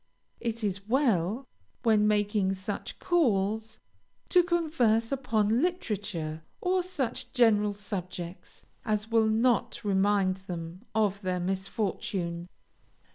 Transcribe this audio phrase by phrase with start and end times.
[0.39, 1.45] It is well,
[1.83, 3.77] when making such calls,
[4.29, 11.39] to converse upon literature, or such general subjects as will not remind them of their
[11.39, 12.49] misfortune.